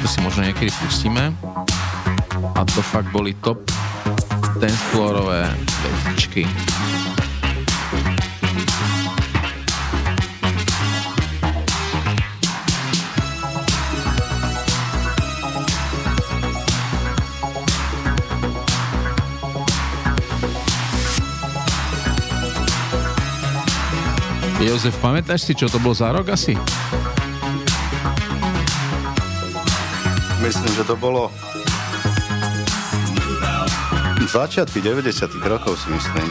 to 0.04 0.08
si 0.08 0.20
možno 0.20 0.44
niekedy 0.48 0.72
pustíme, 0.84 1.32
a 2.56 2.62
to 2.68 2.80
fakt 2.84 3.12
boli 3.12 3.36
top 3.40 3.60
dancefloorové 4.60 5.52
vecičky. 5.84 6.48
Jozef, 24.66 24.98
pamätáš 24.98 25.46
si, 25.46 25.54
čo 25.54 25.70
to 25.70 25.78
bol 25.78 25.94
za 25.94 26.10
rok 26.10 26.34
asi? 26.34 26.58
Myslím, 30.42 30.72
že 30.74 30.82
to 30.82 30.98
bolo 30.98 31.30
začiatky 34.26 34.82
90 34.82 35.38
rokov 35.46 35.78
si 35.78 35.88
myslím. 35.94 36.28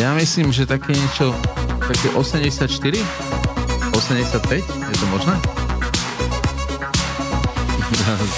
Ja 0.00 0.16
myslím, 0.16 0.50
že 0.50 0.64
také 0.64 0.96
niečo, 0.96 1.36
také 1.84 2.16
84? 2.16 2.72
85? 3.92 4.64
Je 4.64 4.96
to 4.96 5.06
možné? 5.12 5.36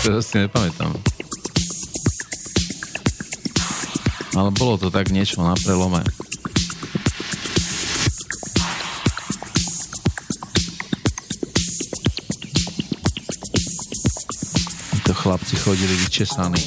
Ja 0.04 0.18
to 0.18 0.20
si 0.20 0.44
nepamätám. 0.44 1.13
Ale 4.34 4.50
bolo 4.50 4.74
to 4.74 4.90
tak 4.90 5.14
niečo 5.14 5.46
na 5.46 5.54
prelome. 5.54 6.02
To 15.06 15.12
chlapci 15.14 15.54
chodili 15.62 15.94
vyčesaní 15.94 16.62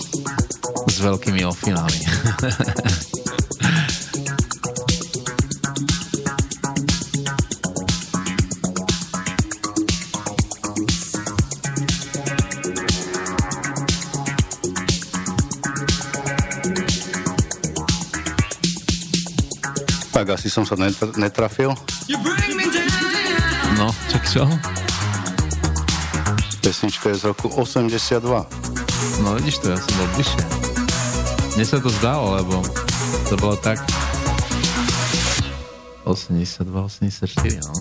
s 0.87 0.97
veľkými 1.03 1.43
ofinami. 1.43 1.99
asi 20.47 20.55
som 20.55 20.63
sa 20.63 20.79
netr- 20.79 21.11
netrafil. 21.19 21.75
No, 23.75 23.91
čo 24.07 24.17
čo? 24.23 24.43
Pesnička 26.63 27.11
je 27.11 27.19
z 27.19 27.23
roku 27.35 27.51
82. 27.51 28.23
No 29.27 29.35
vidíš 29.35 29.59
to, 29.59 29.75
ja 29.75 29.75
som 29.75 29.91
bol 29.99 30.07
bližšie. 30.15 30.43
Mne 31.59 31.65
sa 31.67 31.83
to 31.83 31.91
zdalo, 31.99 32.39
lebo 32.39 32.63
to 33.27 33.35
bolo 33.35 33.59
tak 33.59 33.83
82, 36.07 36.63
84, 36.63 37.59
no. 37.59 37.75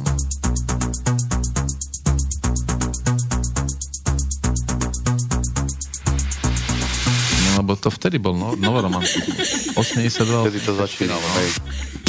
No 7.46 7.62
lebo 7.62 7.78
to 7.78 7.94
vtedy 7.94 8.18
bol 8.18 8.34
no, 8.34 8.58
novoromantizmus. 8.58 9.66
82, 9.78 10.50
Vtedy 10.50 10.60
to 10.66 10.72
začínalo, 10.74 11.22
hej. 11.38 11.50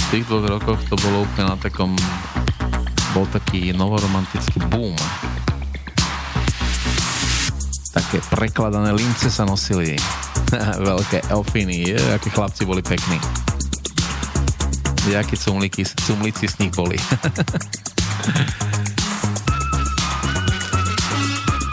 Tých 0.08 0.24
dvoch 0.24 0.48
rokoch 0.48 0.80
to 0.88 0.96
bolo 1.04 1.28
úplne 1.28 1.52
na 1.52 1.58
takom 1.60 1.92
bol 3.12 3.28
taký 3.28 3.76
novoromantický 3.76 4.60
boom. 4.72 4.96
Také 7.92 8.22
prekladané 8.32 8.96
lince 8.96 9.28
sa 9.28 9.44
nosili. 9.44 10.00
Veľké 10.88 11.28
elfiny, 11.28 11.92
je, 11.92 12.00
akí 12.16 12.30
chlapci 12.32 12.64
boli 12.64 12.80
pekní. 12.80 13.20
Jakí 15.12 15.36
cumlíky, 15.36 15.84
cumlíci 15.84 16.48
z 16.48 16.60
nich 16.60 16.72
boli. 16.72 16.96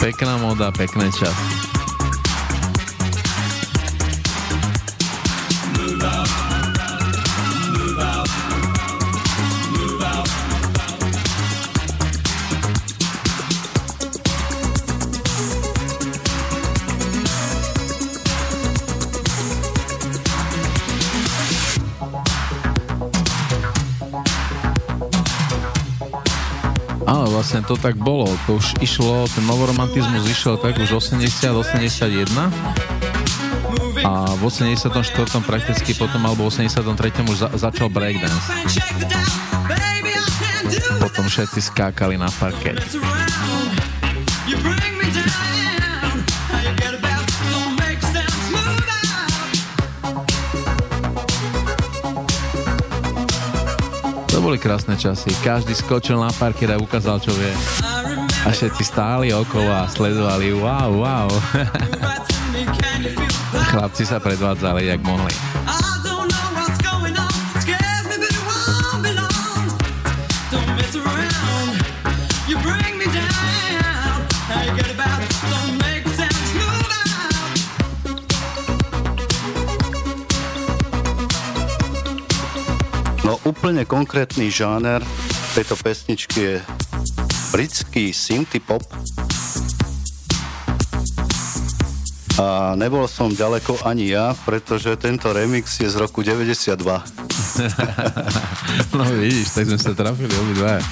Pekná 0.04 0.36
moda, 0.36 0.72
pekné 0.74 1.08
čas. 1.14 1.63
Vlastne 27.34 27.66
to 27.66 27.74
tak 27.74 27.98
bolo. 27.98 28.30
To 28.46 28.62
už 28.62 28.78
išlo, 28.78 29.26
ten 29.26 29.42
novoromantizmus 29.42 30.22
išiel 30.30 30.54
tak 30.54 30.78
už 30.78 31.02
80, 31.02 31.26
81 31.50 32.30
a 34.06 34.12
v 34.38 34.42
84. 34.46 34.94
prakticky 35.42 35.98
potom 35.98 36.22
alebo 36.22 36.46
v 36.46 36.54
83. 36.54 37.26
už 37.26 37.36
za, 37.42 37.48
začal 37.58 37.90
breakdance. 37.90 38.54
Potom 41.02 41.26
všetci 41.26 41.58
skákali 41.74 42.14
na 42.14 42.30
parket. 42.38 42.78
Boli 54.44 54.60
krásne 54.60 54.92
časy. 55.00 55.32
Každý 55.40 55.72
skočil 55.72 56.20
na 56.20 56.28
parket 56.28 56.68
a 56.68 56.76
ukázal, 56.76 57.16
čo 57.16 57.32
vie. 57.32 57.48
A 58.44 58.52
všetci 58.52 58.84
stáli 58.84 59.32
okolo 59.32 59.72
a 59.72 59.88
sledovali. 59.88 60.52
Wow, 60.52 61.00
wow. 61.00 61.30
Chlapci 63.72 64.04
sa 64.04 64.20
predvádzali, 64.20 64.84
jak 64.84 65.00
mohli. 65.00 65.53
Úplne 83.64 83.88
konkrétny 83.88 84.52
žáner 84.52 85.00
tejto 85.56 85.72
pesničky 85.80 86.36
je 86.36 86.56
britský 87.48 88.12
synthie 88.12 88.60
pop. 88.60 88.84
A 92.36 92.76
nebol 92.76 93.08
som 93.08 93.32
ďaleko 93.32 93.80
ani 93.88 94.12
ja, 94.12 94.36
pretože 94.44 94.92
tento 95.00 95.32
remix 95.32 95.80
je 95.80 95.88
z 95.88 95.96
roku 95.96 96.20
92. 96.20 96.76
No 99.00 99.08
vidíš, 99.16 99.56
tak 99.56 99.72
sme 99.72 99.80
sa 99.80 99.96
trafili 99.96 100.28
obidva. 100.28 100.84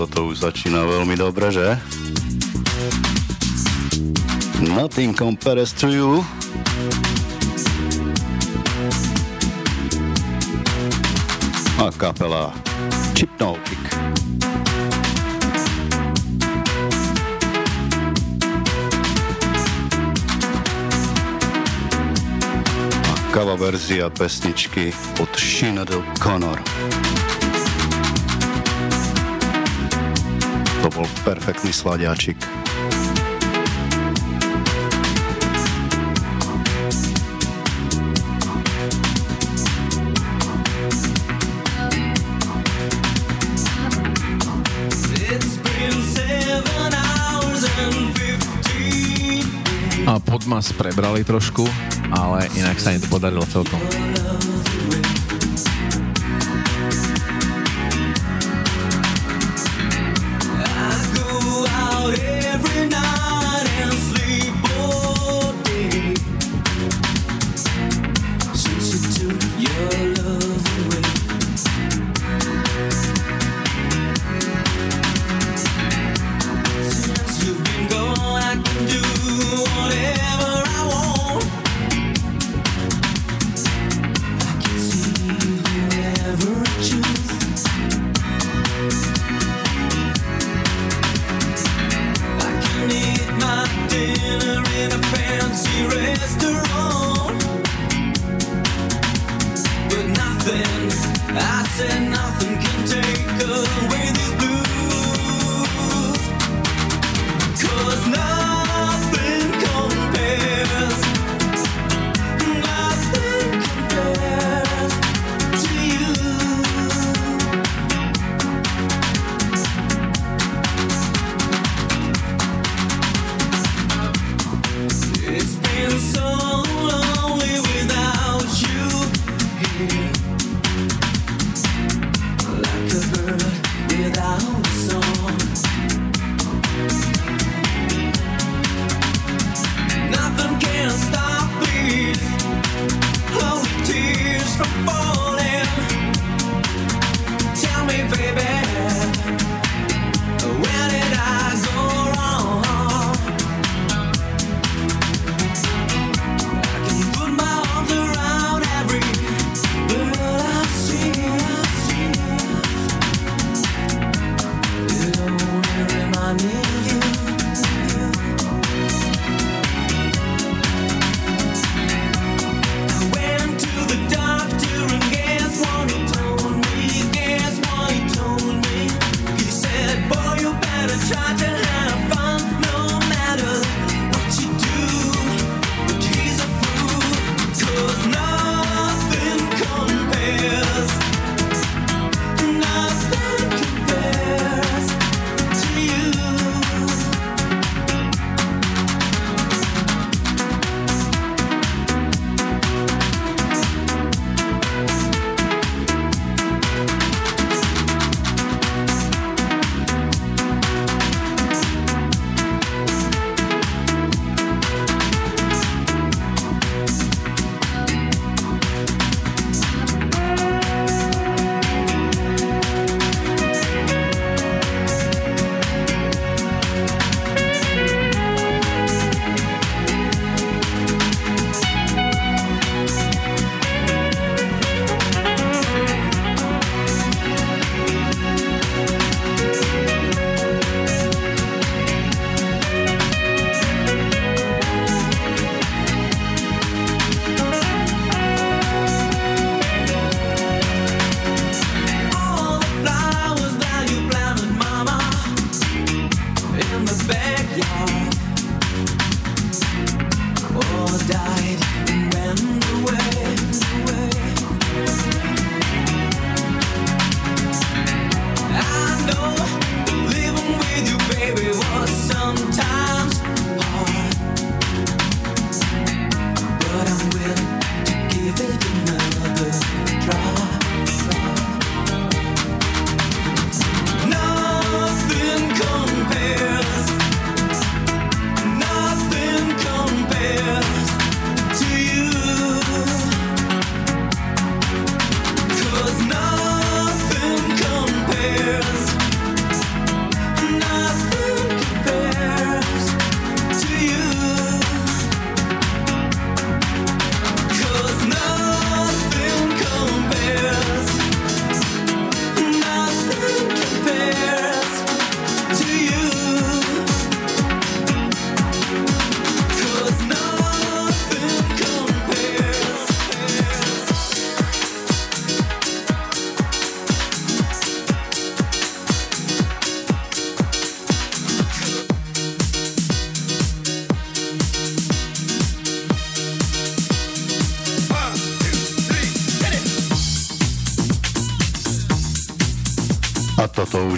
toto 0.00 0.32
už 0.32 0.48
začína 0.48 0.80
veľmi 0.80 1.12
dobre, 1.12 1.52
že? 1.52 1.76
Nothing 4.64 5.12
compares 5.12 5.76
to 5.76 5.92
you. 5.92 6.24
A 11.76 11.92
kapela 12.00 12.56
Chipnotic. 13.12 13.76
A 23.04 23.12
kava 23.36 23.52
verzia 23.60 24.08
pesničky 24.08 24.96
od 25.20 25.28
Shinadel 25.36 26.00
Connor. 26.16 26.56
To 30.80 30.88
bol 30.88 31.04
perfektný 31.28 31.76
sladiačik. 31.76 32.40
A 50.08 50.16
podmas 50.16 50.72
prebrali 50.72 51.22
trošku, 51.28 51.68
ale 52.08 52.48
inak 52.56 52.80
sa 52.80 52.96
im 52.96 53.04
to 53.04 53.06
podarilo 53.12 53.44
celkom. 53.52 53.78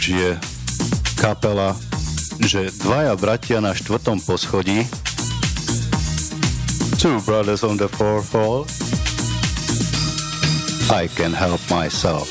Je 0.09 0.30
kapela, 1.14 1.78
že 2.42 2.74
dvaja 2.82 3.14
bratia 3.14 3.62
na 3.62 3.70
štvrtom 3.70 4.18
poschodí 4.24 4.82
Two 6.98 7.22
brothers 7.22 7.62
on 7.62 7.78
the 7.78 7.86
fourth 7.86 8.30
floor 8.30 8.66
I 10.90 11.07
can 11.07 11.32
help 11.32 11.62
myself. 11.70 12.28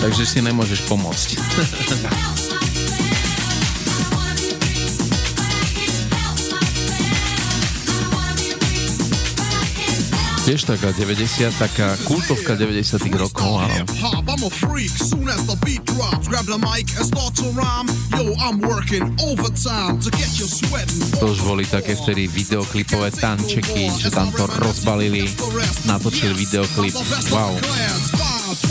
Takže 0.00 0.24
si 0.24 0.38
nemôžeš 0.40 0.86
pomôcť. 0.88 1.28
Tiež 10.50 10.66
taká 10.66 10.90
90, 10.90 11.54
taká 11.62 11.94
kultovka 12.10 12.58
90 12.58 13.06
rokov, 13.14 13.70
áno. 13.70 13.86
To 21.22 21.26
už 21.30 21.38
boli 21.46 21.62
také 21.70 21.94
vtedy 21.94 22.26
videoklipové 22.26 23.14
tančeky, 23.14 23.94
že 23.94 24.10
tam 24.10 24.34
to 24.34 24.50
rozbalili, 24.58 25.30
natočili 25.86 26.34
videoklip. 26.34 26.98
Wow. 27.30 27.54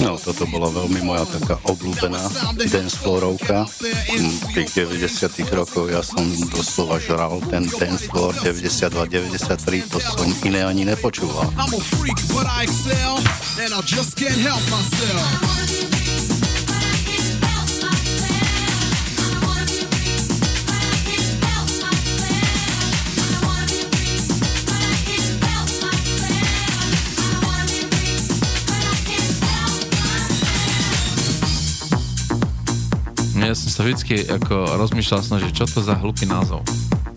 No, 0.04 0.20
toto 0.20 0.44
bola 0.52 0.68
veľmi 0.72 1.02
moja 1.04 1.24
taká 1.30 1.56
obľúbená 1.64 2.20
dancefloorovka. 2.68 3.64
Hm, 4.12 4.34
V 4.44 4.48
tých 4.56 4.70
90 4.76 5.48
rokov 5.56 5.88
ja 5.92 6.04
som 6.04 6.24
doslova 6.52 7.00
žral 7.00 7.40
ten 7.48 7.64
dancefloor 7.68 8.36
92-93, 8.44 9.88
to 9.88 10.00
som 10.04 10.28
iné 10.44 10.64
ani 10.64 10.84
nepočúval. 10.84 11.48
I'm 11.56 11.72
a 11.72 11.82
freak, 11.96 12.20
but 12.32 12.48
I 12.48 12.68
excel, 12.68 13.20
and 13.60 13.72
I 13.72 13.82
just 13.84 14.16
can't 14.20 14.40
help 14.40 14.64
myself. 14.72 15.99
Ja 33.50 33.58
som 33.58 33.74
sa 33.74 33.82
vždycky 33.82 34.30
ako 34.30 34.78
rozmýšľal 34.78 35.26
som, 35.26 35.42
že 35.42 35.50
čo 35.50 35.66
to 35.66 35.82
za 35.82 35.98
hlupý 35.98 36.30
názov. 36.30 36.62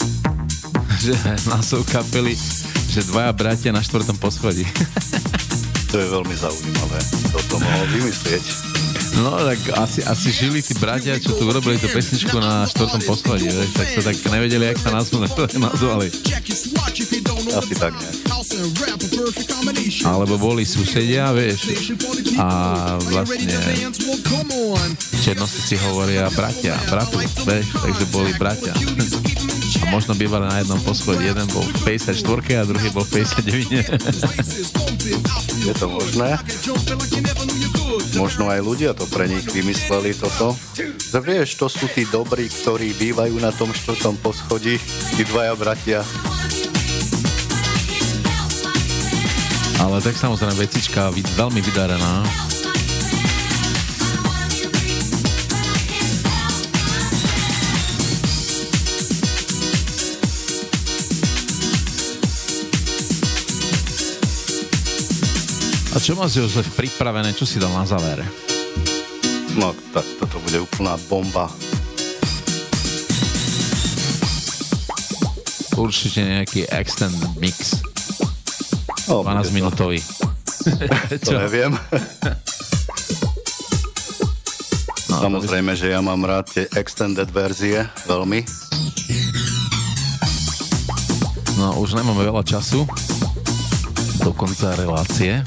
že 1.05 1.13
názov 1.45 1.85
kapely, 1.85 2.33
že 2.89 3.05
dvaja 3.05 3.37
bratia 3.37 3.69
na 3.69 3.85
štvrtom 3.85 4.17
poschodí. 4.17 4.65
To 5.93 6.01
je 6.01 6.09
veľmi 6.09 6.33
zaujímavé. 6.33 6.99
Toto 7.37 7.61
mohol 7.61 7.85
vymyslieť. 7.93 8.41
No 9.21 9.37
tak 9.45 9.61
asi, 9.77 10.01
asi 10.01 10.33
žili 10.33 10.65
tí 10.65 10.73
bratia, 10.81 11.21
čo 11.21 11.37
tu 11.37 11.45
urobili 11.45 11.77
tú 11.77 11.93
pesničku 11.93 12.33
na 12.41 12.65
štvrtom 12.65 13.05
poschodí, 13.05 13.53
tak 13.77 13.93
to 13.93 14.01
tak 14.01 14.17
nevedeli, 14.33 14.73
jak 14.73 14.81
sa 14.81 14.89
nazvali. 14.97 16.09
Asi 17.53 17.75
tak, 17.77 17.93
combination. 19.45 20.05
Alebo 20.09 20.35
boli 20.41 20.65
susedia, 20.65 21.31
vieš, 21.37 21.69
a 22.41 22.49
vlastne 23.13 23.55
černosti 25.23 25.61
si 25.63 25.77
hovoria 25.79 26.27
bratia, 26.35 26.75
bratu, 26.91 27.21
vieš, 27.21 27.67
takže 27.79 28.05
boli 28.11 28.33
bratia. 28.35 28.75
A 29.83 29.91
možno 29.91 30.15
bývali 30.15 30.47
na 30.47 30.63
jednom 30.63 30.79
poschodí, 30.87 31.27
jeden 31.27 31.43
bol 31.51 31.67
v 31.83 31.99
54 31.99 32.63
a 32.63 32.63
druhý 32.63 32.87
bol 32.95 33.03
v 33.03 33.27
59. 33.27 33.83
Je 35.67 35.75
to 35.75 35.87
možné? 35.91 36.39
Možno 38.15 38.47
aj 38.47 38.63
ľudia 38.63 38.95
to 38.95 39.11
pre 39.11 39.27
nich 39.27 39.43
vymysleli 39.51 40.15
toto. 40.15 40.55
Vieš, 41.11 41.59
to 41.59 41.67
sú 41.67 41.91
tí 41.91 42.07
dobrí, 42.07 42.47
ktorí 42.47 42.95
bývajú 42.95 43.35
na 43.43 43.51
tom 43.51 43.75
štvrtom 43.75 44.23
poschodí, 44.23 44.79
tí 45.19 45.23
dvaja 45.27 45.59
bratia. 45.59 46.07
Ale 49.79 50.03
tak 50.03 50.19
samozrejme 50.19 50.59
vecička 50.59 51.15
veľmi 51.39 51.61
vydarená. 51.63 52.27
A 65.93 66.01
čo 66.01 66.17
máš 66.17 66.41
Jozef 66.41 66.73
pripravené, 66.73 67.37
čo 67.37 67.45
si 67.45 67.61
dal 67.61 67.69
na 67.77 67.85
záver? 67.85 68.25
No, 69.61 69.77
tak 69.93 70.09
toto 70.17 70.41
bude 70.41 70.65
úplná 70.65 70.97
bomba. 71.05 71.53
Určite 75.77 76.25
nejaký 76.25 76.65
extended 76.73 77.29
mix, 77.37 77.85
No, 79.13 79.21
bude 79.21 79.45
12 79.45 79.53
minútový. 79.53 80.01
To, 80.63 81.35
to 81.35 81.43
neviem. 81.43 81.75
No, 85.11 85.17
Samozrejme, 85.27 85.75
že 85.75 85.91
ja 85.91 85.99
mám 85.99 86.23
rád 86.23 86.55
tie 86.55 86.71
extended 86.79 87.27
verzie, 87.35 87.83
veľmi. 88.07 88.47
No, 91.59 91.83
už 91.83 91.99
nemáme 91.99 92.23
veľa 92.23 92.47
času 92.47 92.87
do 94.23 94.31
konca 94.39 94.79
relácie. 94.79 95.43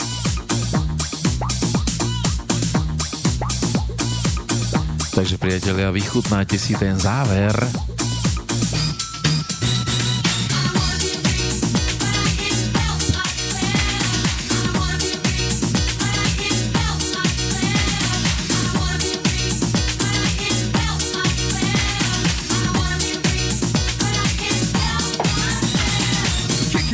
Takže 5.15 5.39
priatelia, 5.39 5.95
vychutnáte 5.95 6.59
si 6.59 6.75
ten 6.75 6.99
záver. 6.99 7.55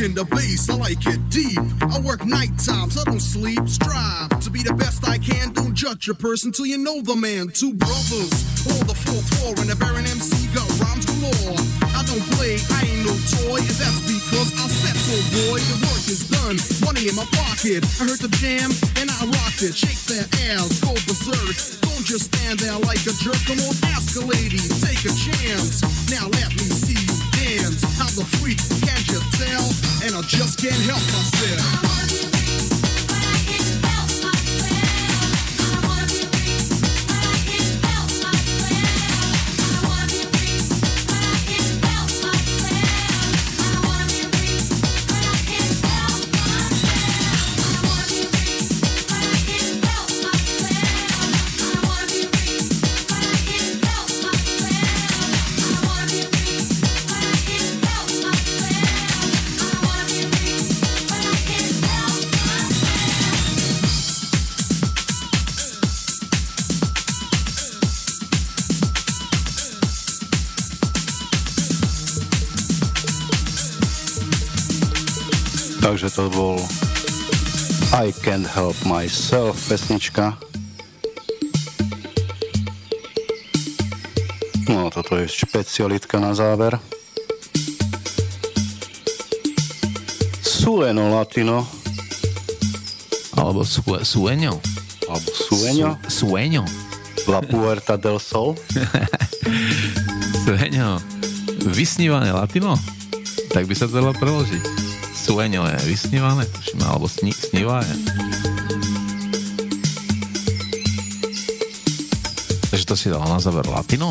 Kicking 0.02 0.18
the 0.18 0.24
bass, 0.34 0.66
I 0.66 0.74
like 0.74 1.06
it 1.06 1.22
deep. 1.30 1.62
I 1.78 2.00
work 2.02 2.26
night 2.26 2.50
times, 2.58 2.98
I 2.98 3.06
don't 3.06 3.22
sleep. 3.22 3.62
Strive 3.70 4.34
to 4.42 4.50
be 4.50 4.58
the 4.66 4.74
best 4.74 5.06
I 5.06 5.14
can. 5.14 5.54
Don't 5.54 5.78
judge 5.78 6.08
a 6.08 6.14
person 6.14 6.50
till 6.50 6.66
you 6.66 6.74
know 6.74 7.06
the 7.06 7.14
man. 7.14 7.54
Two 7.54 7.70
brothers, 7.70 8.34
all 8.66 8.82
the 8.82 8.98
fourth 8.98 9.22
floor, 9.38 9.54
and 9.62 9.70
the 9.70 9.78
Baron 9.78 10.02
MC 10.02 10.50
got 10.50 10.66
rhymes 10.82 11.06
galore. 11.06 11.54
I 11.94 12.02
don't 12.02 12.26
play, 12.34 12.58
I 12.74 12.82
ain't 12.82 13.06
no 13.06 13.14
toy, 13.46 13.62
and 13.62 13.78
that's 13.78 14.02
because 14.02 14.50
I 14.58 14.66
said 14.66 14.98
so, 14.98 15.14
boy. 15.38 15.62
The 15.70 15.78
work 15.86 16.04
is 16.10 16.26
done, 16.26 16.58
money 16.82 17.06
in 17.06 17.14
my 17.14 17.28
pocket. 17.38 17.86
I 18.02 18.10
heard 18.10 18.18
the 18.18 18.32
jam, 18.42 18.74
and 18.98 19.06
I 19.06 19.22
rocked 19.22 19.62
it. 19.62 19.78
Shake 19.78 20.02
that 20.10 20.26
ass, 20.50 20.82
go 20.82 20.98
berserk. 21.06 21.54
Don't 21.78 22.02
just 22.02 22.34
stand 22.34 22.58
there 22.58 22.74
like 22.90 23.06
a 23.06 23.14
jerk. 23.22 23.38
Come 23.46 23.62
on, 23.62 23.74
ask 23.94 24.18
a 24.18 24.24
lady, 24.26 24.58
take 24.82 25.06
a 25.06 25.14
chance. 25.14 25.78
Now 26.10 26.26
let 26.26 26.50
me 26.58 26.66
see. 26.74 27.11
I'm 27.80 28.12
the 28.14 28.24
freak, 28.38 28.58
can't 28.82 29.06
you 29.08 29.20
tell? 29.32 29.64
And 30.04 30.14
I 30.14 30.22
just 30.28 30.58
can't 30.58 30.74
help 30.74 31.00
myself. 31.00 32.31
To 76.16 76.28
bol 76.30 76.56
I 77.92 78.12
Can't 78.24 78.46
Help 78.46 78.76
Myself 78.84 79.56
pesnička. 79.68 80.36
No, 84.68 84.88
toto 84.88 85.16
je 85.16 85.28
špecialitka 85.28 86.16
na 86.16 86.32
záver. 86.32 86.80
Suleno 90.40 91.10
Latino, 91.10 91.66
Alebo 93.36 93.64
su- 93.64 93.82
Sueňo. 93.82 94.60
Alebo 95.10 95.28
Sueño? 95.34 95.98
Su, 96.08 96.30
sueño. 96.30 96.64
La 97.26 97.42
Puerta 97.42 97.96
del 97.96 98.20
Sol? 98.20 98.54
Sueño. 100.46 101.02
Vysnívané 101.66 102.32
latino? 102.32 102.78
Tak 103.52 103.66
by 103.66 103.74
sa 103.76 103.86
to 103.86 103.98
dalo 103.98 104.14
preložiť. 104.14 104.81
Sueño 105.22 105.62
je 105.70 105.78
vysnívané, 105.86 106.42
tuším, 106.50 106.82
alebo 106.82 107.06
sní, 107.06 107.30
snívané. 107.30 107.94
Takže 112.70 112.84
to 112.86 112.96
si 112.98 113.06
dal 113.06 113.22
na 113.30 113.38
záver 113.38 113.62
latino? 113.70 114.10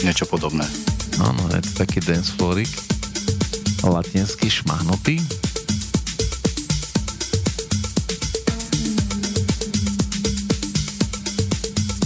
Niečo 0.00 0.24
podobné. 0.24 0.64
Áno, 1.20 1.44
je 1.52 1.60
to 1.60 1.84
taký 1.84 2.00
dance 2.00 2.32
floorik. 2.32 2.72
Latinský 3.84 4.48
šmahnutý. 4.48 5.20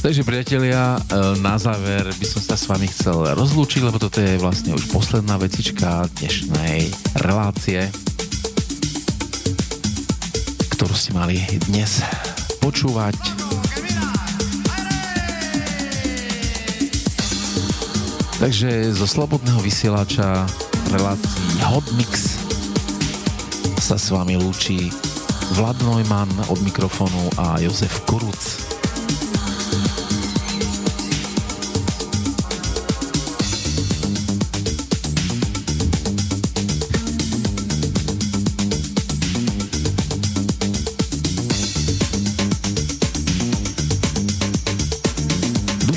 Takže 0.06 0.22
priatelia, 0.22 1.02
e, 1.02 1.34
na 1.42 1.58
záver 1.58 2.06
by 2.06 2.26
som 2.30 2.38
sa 2.38 2.54
s 2.54 2.70
vami 2.70 2.86
chcel 2.86 3.26
rozlúčiť, 3.34 3.82
lebo 3.82 3.98
toto 3.98 4.22
je 4.22 4.38
vlastne 4.38 4.70
už 4.70 4.86
posledná 4.94 5.34
vecička 5.34 6.06
dnešnej 6.22 6.94
relácie, 7.26 7.90
ktorú 10.78 10.94
ste 10.94 11.10
mali 11.10 11.42
dnes 11.66 12.06
počúvať. 12.62 13.18
Takže 18.38 18.94
zo 18.94 19.10
slobodného 19.10 19.58
vysielača 19.58 20.46
relácií 20.94 21.50
Hot 21.66 21.90
Mix 21.98 22.38
sa 23.82 23.98
s 23.98 24.14
vami 24.14 24.38
lúči 24.38 24.86
Vlad 25.58 25.74
Neumann 25.82 26.30
od 26.46 26.62
mikrofónu 26.62 27.42
a 27.42 27.58
Jozef 27.58 28.06
Kuruc. 28.06 28.65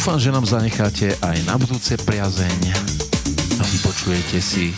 Dúfam, 0.10 0.26
že 0.26 0.34
nám 0.34 0.50
zanecháte 0.50 1.08
aj 1.22 1.38
na 1.46 1.54
budúce 1.54 1.94
priazeň 2.02 2.74
a 3.62 3.62
vypočujete 3.62 4.42
si 4.42 4.74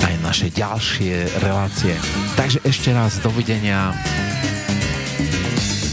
aj 0.00 0.16
naše 0.24 0.48
ďalšie 0.48 1.28
relácie. 1.44 1.92
Takže 2.32 2.64
ešte 2.64 2.88
raz 2.96 3.20
dovidenia 3.20 3.92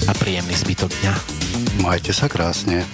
a 0.07 0.11
príjemný 0.15 0.55
zbytok 0.55 0.95
dňa. 0.95 1.13
Majte 1.83 2.15
sa 2.15 2.31
krásne. 2.31 2.87